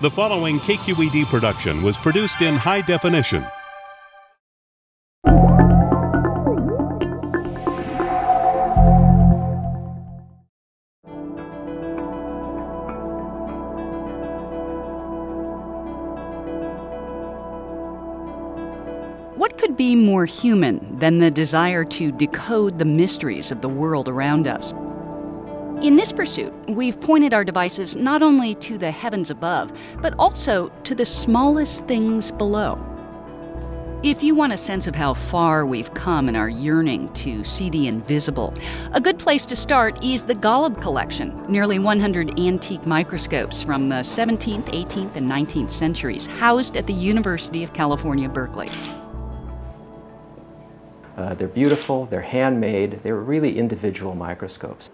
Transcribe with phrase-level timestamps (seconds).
[0.00, 3.42] The following KQED production was produced in high definition.
[19.34, 24.08] What could be more human than the desire to decode the mysteries of the world
[24.08, 24.72] around us?
[25.82, 29.72] In this pursuit, we've pointed our devices not only to the heavens above,
[30.02, 32.84] but also to the smallest things below.
[34.02, 37.70] If you want a sense of how far we've come in our yearning to see
[37.70, 38.54] the invisible,
[38.90, 44.02] a good place to start is the Golub collection, nearly 100 antique microscopes from the
[44.02, 48.68] 17th, 18th, and 19th centuries, housed at the University of California, Berkeley.
[51.16, 54.90] Uh, they're beautiful, they're handmade, they're really individual microscopes.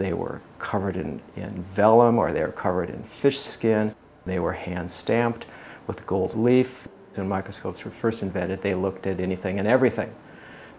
[0.00, 3.94] They were covered in, in vellum or they were covered in fish skin.
[4.24, 5.44] They were hand stamped
[5.86, 6.88] with gold leaf.
[7.16, 10.10] When microscopes were first invented, they looked at anything and everything.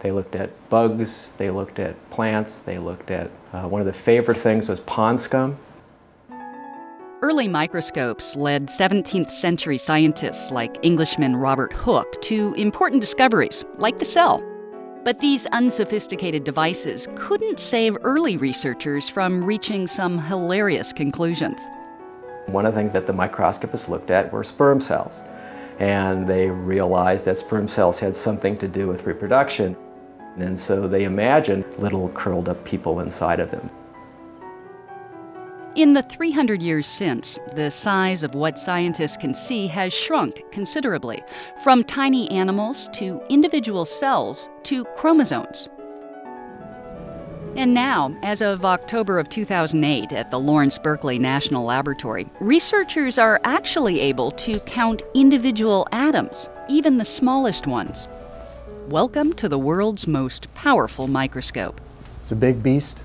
[0.00, 3.92] They looked at bugs, they looked at plants, they looked at uh, one of the
[3.92, 5.56] favorite things was pond scum.
[7.22, 14.04] Early microscopes led 17th century scientists like Englishman Robert Hooke to important discoveries, like the
[14.04, 14.42] cell.
[15.04, 21.68] But these unsophisticated devices couldn't save early researchers from reaching some hilarious conclusions.
[22.46, 25.22] One of the things that the microscopists looked at were sperm cells.
[25.80, 29.76] And they realized that sperm cells had something to do with reproduction.
[30.36, 33.70] And so they imagined little curled up people inside of them.
[35.74, 41.22] In the 300 years since, the size of what scientists can see has shrunk considerably,
[41.64, 45.70] from tiny animals to individual cells to chromosomes.
[47.56, 53.40] And now, as of October of 2008 at the Lawrence Berkeley National Laboratory, researchers are
[53.44, 58.10] actually able to count individual atoms, even the smallest ones.
[58.88, 61.80] Welcome to the world's most powerful microscope.
[62.20, 62.98] It's a big beast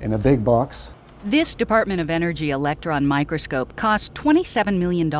[0.00, 0.94] in a big box.
[1.24, 5.12] This Department of Energy electron microscope costs $27 million.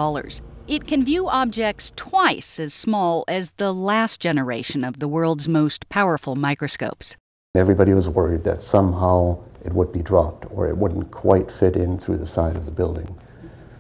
[0.67, 5.91] It can view objects twice as small as the last generation of the world's most
[5.91, 7.19] powerful microscopes.
[7.55, 11.99] Everybody was worried that somehow it would be dropped or it wouldn't quite fit in
[11.99, 13.19] through the side of the building.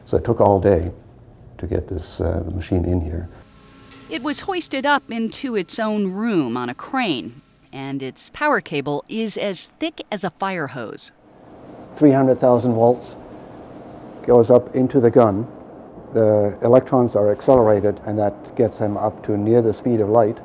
[0.05, 0.93] So it took all day
[1.57, 3.31] to get this uh, the machine in here.
[4.11, 7.41] It was hoisted up into its own room on a crane,
[7.73, 11.13] and its power cable is as thick as a fire hose.
[11.95, 13.17] 300,000 volts
[14.27, 15.47] goes up into the gun.
[16.13, 20.39] The electrons are accelerated, and that gets them up to near the speed of light.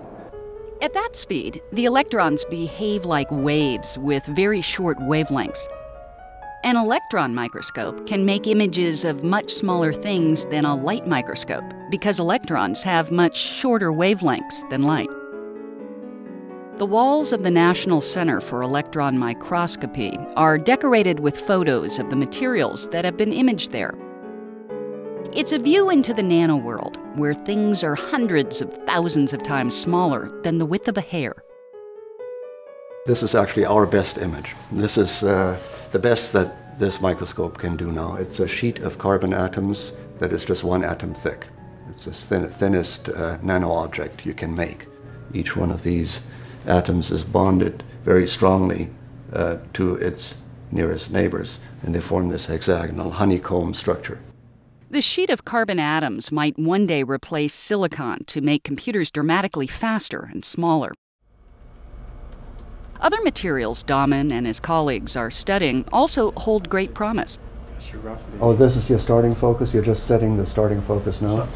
[0.81, 5.67] At that speed, the electrons behave like waves with very short wavelengths.
[6.63, 12.19] An electron microscope can make images of much smaller things than a light microscope because
[12.19, 15.09] electrons have much shorter wavelengths than light.
[16.77, 22.17] The walls of the National Center for Electron Microscopy are decorated with photos of the
[22.17, 23.95] materials that have been imaged there.
[25.31, 29.73] It's a view into the nano world, where things are hundreds of thousands of times
[29.73, 31.45] smaller than the width of a hair.
[33.05, 34.53] This is actually our best image.
[34.69, 35.57] This is uh,
[35.93, 38.17] the best that this microscope can do now.
[38.17, 41.47] It's a sheet of carbon atoms that is just one atom thick.
[41.91, 44.87] It's the thin, thinnest uh, nano object you can make.
[45.33, 46.21] Each one of these
[46.67, 48.89] atoms is bonded very strongly
[49.33, 50.39] uh, to its
[50.71, 54.19] nearest neighbors, and they form this hexagonal honeycomb structure.
[54.89, 60.29] The sheet of carbon atoms might one day replace silicon to make computers dramatically faster
[60.31, 60.93] and smaller.
[63.01, 67.39] Other materials Dahmen and his colleagues are studying also hold great promise.
[68.41, 69.73] Oh, this is your starting focus?
[69.73, 71.47] You're just setting the starting focus now?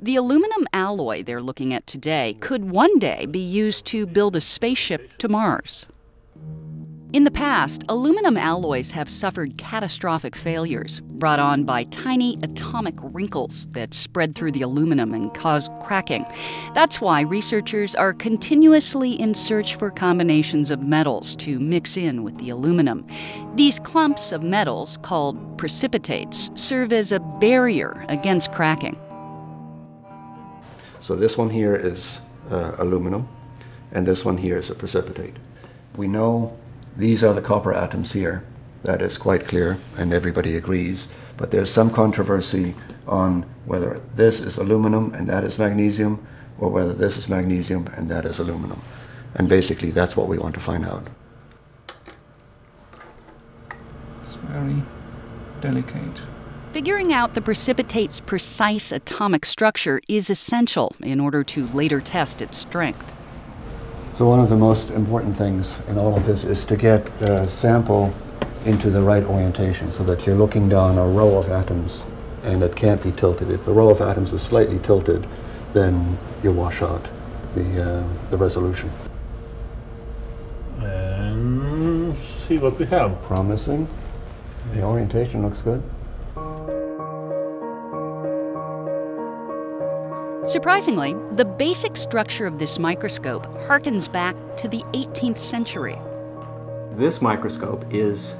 [0.00, 4.40] The aluminum alloy they're looking at today could one day be used to build a
[4.40, 5.86] spaceship to Mars.
[7.14, 13.66] In the past, aluminum alloys have suffered catastrophic failures brought on by tiny atomic wrinkles
[13.66, 16.26] that spread through the aluminum and cause cracking.
[16.74, 22.36] That's why researchers are continuously in search for combinations of metals to mix in with
[22.38, 23.06] the aluminum.
[23.54, 28.98] These clumps of metals, called precipitates, serve as a barrier against cracking.
[30.98, 33.28] So this one here is uh, aluminum,
[33.92, 35.36] and this one here is a precipitate.
[35.96, 36.58] We know
[36.96, 38.44] these are the copper atoms here.
[38.84, 41.08] That is quite clear, and everybody agrees.
[41.36, 42.74] But there's some controversy
[43.06, 46.24] on whether this is aluminum and that is magnesium,
[46.58, 48.80] or whether this is magnesium and that is aluminum.
[49.34, 51.08] And basically, that's what we want to find out.
[54.24, 54.82] It's very
[55.60, 56.22] delicate.
[56.74, 62.58] figuring out the precipitate's precise atomic structure is essential in order to later test its
[62.58, 63.13] strength.
[64.14, 67.48] So one of the most important things in all of this is to get the
[67.48, 68.14] sample
[68.64, 72.06] into the right orientation so that you're looking down a row of atoms
[72.44, 73.50] and it can't be tilted.
[73.50, 75.26] If the row of atoms is slightly tilted,
[75.72, 77.08] then you wash out
[77.56, 78.88] the, uh, the resolution.
[80.78, 83.20] And see what we have.
[83.22, 83.88] Promising.
[84.74, 85.82] The orientation looks good.
[90.46, 95.98] Surprisingly, the basic structure of this microscope harkens back to the 18th century.
[96.96, 98.36] This microscope is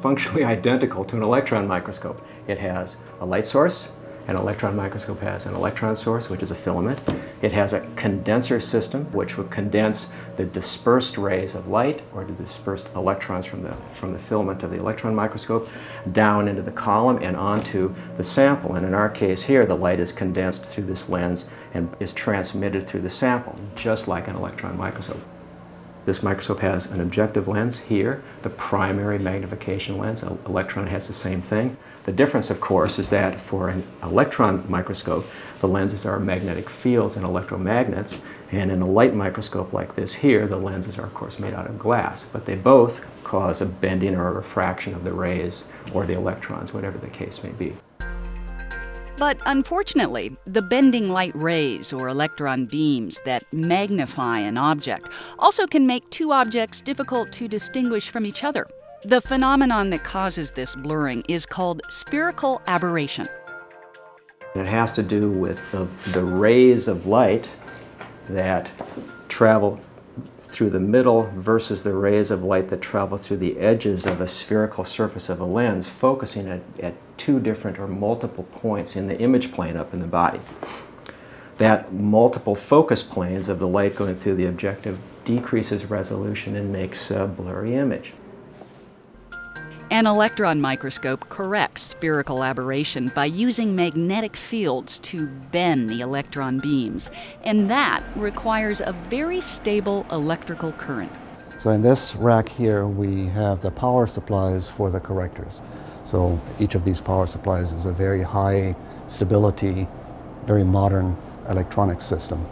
[0.00, 2.20] functionally identical to an electron microscope.
[2.48, 3.92] It has a light source,
[4.26, 7.02] an electron microscope has an electron source, which is a filament.
[7.42, 12.32] It has a condenser system, which would condense the dispersed rays of light or the
[12.32, 15.68] dispersed electrons from the, from the filament of the electron microscope
[16.12, 18.74] down into the column and onto the sample.
[18.74, 22.86] And in our case here, the light is condensed through this lens and is transmitted
[22.86, 25.20] through the sample, just like an electron microscope.
[26.04, 30.22] This microscope has an objective lens here, the primary magnification lens.
[30.22, 31.76] An electron has the same thing.
[32.04, 35.26] The difference, of course, is that for an electron microscope,
[35.60, 38.18] the lenses are magnetic fields and electromagnets,
[38.52, 41.66] and in a light microscope like this here, the lenses are, of course, made out
[41.66, 42.26] of glass.
[42.30, 45.64] But they both cause a bending or a refraction of the rays
[45.94, 47.74] or the electrons, whatever the case may be.
[49.16, 55.08] But unfortunately, the bending light rays or electron beams that magnify an object
[55.38, 58.66] also can make two objects difficult to distinguish from each other.
[59.04, 63.28] The phenomenon that causes this blurring is called spherical aberration.
[64.54, 67.48] It has to do with the, the rays of light
[68.28, 68.70] that
[69.28, 69.78] travel
[70.40, 74.28] through the middle versus the rays of light that travel through the edges of a
[74.28, 79.18] spherical surface of a lens, focusing at, at two different or multiple points in the
[79.18, 80.40] image plane up in the body.
[81.58, 87.10] That multiple focus planes of the light going through the objective decreases resolution and makes
[87.10, 88.12] a blurry image.
[89.90, 97.10] An electron microscope corrects spherical aberration by using magnetic fields to bend the electron beams,
[97.42, 101.12] and that requires a very stable electrical current.
[101.58, 105.62] So in this rack here, we have the power supplies for the correctors.
[106.04, 108.74] So each of these power supplies is a very high
[109.08, 109.86] stability,
[110.46, 111.14] very modern
[111.48, 112.44] electronic system.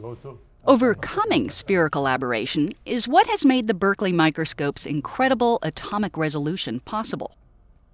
[0.00, 0.38] Go to.
[0.66, 7.36] Overcoming spherical aberration is what has made the Berkeley microscope's incredible atomic resolution possible.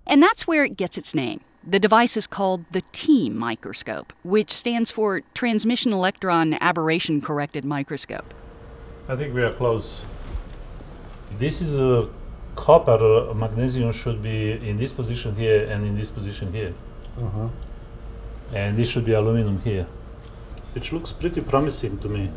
[0.07, 1.41] And that's where it gets its name.
[1.67, 8.33] The device is called the TEAM microscope, which stands for Transmission Electron Aberration Corrected Microscope.
[9.09, 10.03] I think we are close.
[11.39, 12.09] This is a
[12.55, 16.73] copper magnesium should be in this position here and in this position here.
[17.21, 17.49] Uh-huh.
[18.55, 19.89] And this should be aluminum here.
[20.73, 22.31] Which looks pretty promising to me.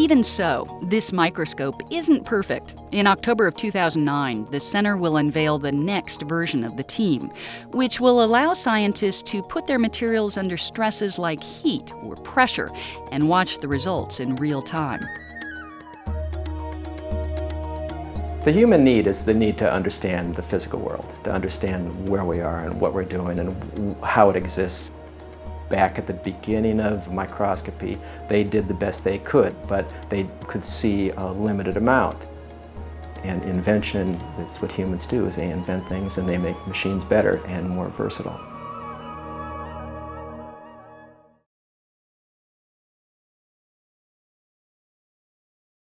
[0.00, 2.72] Even so, this microscope isn't perfect.
[2.90, 7.30] In October of 2009, the center will unveil the next version of the team,
[7.72, 12.70] which will allow scientists to put their materials under stresses like heat or pressure
[13.12, 15.04] and watch the results in real time.
[18.46, 22.40] The human need is the need to understand the physical world, to understand where we
[22.40, 24.90] are and what we're doing and how it exists.
[25.70, 27.98] Back at the beginning of microscopy,
[28.28, 32.26] they did the best they could, but they could see a limited amount.
[33.22, 37.40] And invention, that's what humans do, is they invent things and they make machines better
[37.46, 38.49] and more versatile.